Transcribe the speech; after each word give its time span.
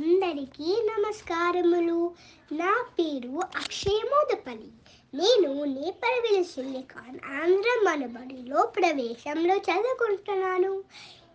అందరికీ 0.00 0.82
నమస్కారములు. 0.82 2.12
నా 2.52 2.86
పేరు 2.98 3.40
అక్షయ్ 3.56 4.04
మోదపల్లి. 4.04 4.68
నేను 5.14 5.64
నేపరవిల్ 5.64 6.44
సిలికాన్ 6.44 7.42
ఆంధ్ర 7.42 7.80
మనబడిలో 7.84 8.66
ప్రవేశంలో 8.66 9.54
చదువుకుంటున్నాను. 9.56 10.84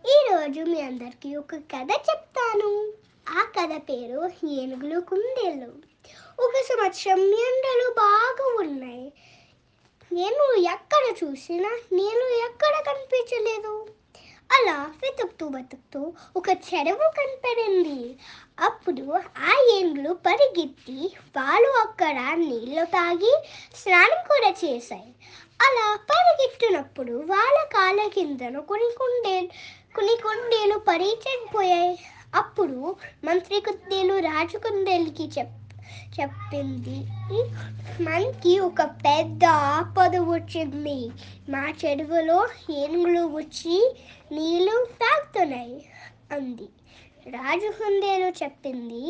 ఈరోజు 0.06 0.70
మీ 0.70 0.80
అందరికీ 0.80 1.36
ఒక 1.36 1.54
కథ 1.54 1.88
చెప్తాను. 1.90 2.92
ఆ 3.28 3.42
కథ 3.42 3.82
పేరు 3.88 4.46
ఏనుగులు 4.46 5.00
కుందేళ్ళు 5.00 5.72
ఒక 6.42 6.52
సంవత్సరం 6.52 7.20
ఎండలు 7.20 7.94
బాగా 7.94 8.56
ఉన్నాయి. 8.58 9.12
నేను 10.12 10.54
ఎక్కడ 10.54 11.24
చూసినా 11.24 11.68
నేను 11.92 12.28
ఎక్కడ 12.48 12.92
కనిపించలేదు. 12.92 13.86
అలా 14.50 14.76
వెతుకుతూ 15.02 15.48
వెతుకుతూ 15.48 16.00
ఒక 16.36 16.48
చెరువు 16.48 17.06
కనపడింది. 17.18 17.98
అప్పుడు 18.58 19.04
ఆ 19.50 19.52
ఏండ్లు 19.74 20.12
పరిగెత్తి 20.26 20.98
వాళ్ళు 21.36 21.70
అక్కడ 21.78 22.18
నీళ్ళు 22.40 22.84
తాగి 22.84 23.34
స్నానం 23.74 24.20
కూడా 24.28 24.50
చేశాయి. 24.64 25.12
అలా 25.60 25.86
పరిగెట్టినప్పుడు 26.10 27.14
వాళ్ళ 27.26 27.58
కాళ్ళ 27.76 28.08
కిందను 28.08 28.62
కొన్ని 28.62 28.90
కుండేలు 28.98 29.48
కొన్ని 29.94 30.16
కుండేలు 30.22 30.78
పరిచకపోయాయి 30.78 31.94
అప్పుడు 32.34 32.80
మంత్రి 33.24 33.60
కుందేలు 33.60 34.14
రాజు 34.20 34.58
కుందేలుకి 34.58 35.26
చెప్ 35.38 35.54
చెప్పింది. 36.20 36.98
మనకి 38.02 38.58
ఒక 38.58 38.82
పెద్ద 38.82 39.44
ఆపద 39.44 40.16
వచ్చింది. 40.16 40.98
మా 41.50 41.64
చెరువులో 41.84 42.38
ఏనుగులు 42.70 43.22
వచ్చి 43.36 43.76
నీళ్ళు 44.32 44.86
తాగుతున్నాయి 45.02 45.78
అంది. 46.32 46.68
రాజు 47.30 47.68
హుందేలు 47.78 48.28
చెప్పింది 48.42 49.04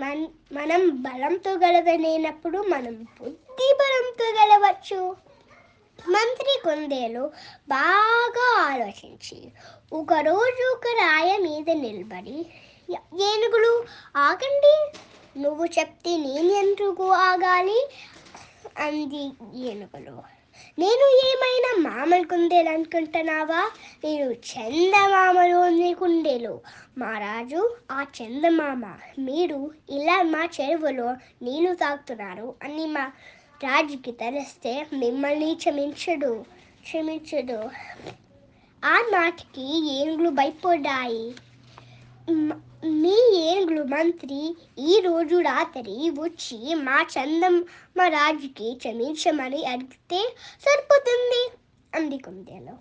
మన 0.00 0.26
మనం 0.52 0.88
బలంతో 1.02 1.50
గెలవలేనప్పుడు 1.52 2.58
మనం 2.58 2.94
బుద్ధి 3.20 3.68
బలంతో 3.80 4.26
గెలవచ్చు. 4.40 5.00
మంత్రి 5.98 6.52
కుందేలు 6.64 7.24
బాగా 7.68 8.46
ఆలోచించి 8.62 9.38
ఒకరోజు 9.92 10.64
ఒక 10.72 10.86
రాయ 10.98 11.30
మీద 11.38 11.70
నిలబడి 11.76 12.38
ఏనుగులు 13.24 13.72
ఆగండి 14.16 14.74
నువ్వు 15.36 15.64
చెప్తే 15.66 16.16
నేను 16.16 16.52
ఎందుకు 16.52 17.10
ఆగాలి? 17.10 17.88
అంది 18.78 19.22
ఏనుగులు 19.68 20.40
నేను 20.78 21.06
ఏమైనా 21.26 21.90
మామలు 21.90 22.24
కుందేలు 22.24 22.68
అనుకుంటున్నావా? 22.68 23.70
నేను 24.04 24.32
చందమామలోని 24.32 25.94
కుందేలు 25.94 26.60
మా 26.98 27.18
రాజు 27.18 27.76
ఆ 27.90 28.06
చందమామ 28.22 28.84
మీరు 29.18 29.70
ఇలా 29.90 30.22
మా 30.22 30.48
చెరువులో 30.60 31.16
నీళ్ళు 31.42 31.74
తాగుతున్నారు 31.74 32.54
అని 32.62 32.86
మా 32.86 33.12
రాజుకి 33.64 34.12
తెలిస్తే 34.12 34.86
మిమ్మల్ని 34.92 35.54
క్షమించడు 35.54 36.44
క్షమించడు. 36.82 37.70
ఆ 38.84 38.96
మాటకి 39.10 39.92
ఏనుగులు 39.94 40.30
భయపడ్డాయి. 40.30 41.34
మీ 43.02 43.16
ఏనుగులు 43.50 43.82
మంత్రి 43.84 44.38
ఈ 44.78 45.00
రోజు 45.00 45.36
రాత్రి 45.40 46.10
వచ్చి 46.18 46.74
మా 46.74 47.06
చందమ్మ 47.14 48.02
రాజుకి 48.08 48.74
క్షమించమని 48.74 49.64
అడిగితే 49.64 50.20
సరిపోతుంది 50.60 51.42
అంది 51.92 52.18
కుందేలు. 52.18 52.74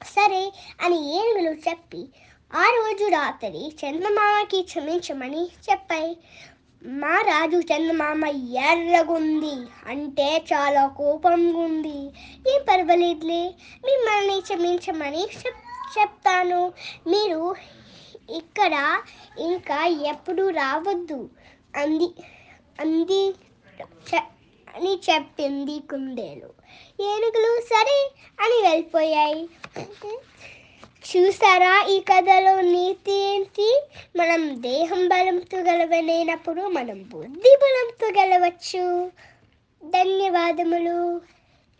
సరే 0.00 0.42
అని 0.80 0.98
ఏనుగులు 1.18 1.52
చెప్పి 1.66 2.02
ఆ 2.52 2.64
రోజు 2.70 3.04
రాత్రి 3.08 3.74
చందమామకి 3.80 4.62
క్షమించమని 4.62 5.44
చెప్పాయి. 5.70 6.16
మా 6.82 7.14
రాజు 7.20 7.56
చందమామ 7.56 8.24
ఎర్రగుంది 8.68 9.54
అంటే 9.86 10.44
చాలా 10.52 10.86
కోపంగా 10.86 11.58
ఉంది 11.58 11.98
ఏం 12.52 12.62
పర్వాలేదులే 12.68 13.42
మిమ్మల్ని 13.84 14.40
క్షమించమని 14.40 15.22
చెప్ 15.40 15.62
చెప్తాను. 15.98 16.62
మీరు 17.06 17.40
ఇక్కడ 18.30 19.02
ఇంకా 19.38 19.86
ఎప్పుడు 19.86 20.48
రావద్దు 20.48 21.30
అంది 21.76 22.10
అంది 22.80 23.28
చె- 24.14 24.32
అని 24.76 25.00
చెప్పింది 25.10 25.78
కుందేలు. 25.78 26.62
ఏనుగులు 27.02 27.60
సరే 27.60 28.10
అని 28.40 28.68
వెళ్ళిపోయాయి. 28.68 29.48
చూసారా 31.16 31.86
ఈ 31.90 32.00
కథలో 32.00 32.60
నీతి 32.60 33.12
ఏంటి? 33.12 33.82
మనం 34.16 34.62
దేహం 34.62 35.08
బలంతో 35.08 35.58
గెలవలేనప్పుడు 35.58 36.62
మనం 36.62 37.02
బుద్ధి 37.02 37.58
బలంతో 37.62 38.22
గెలవచ్చు. 38.22 39.12
ధన్యవాదములు. 39.84 41.20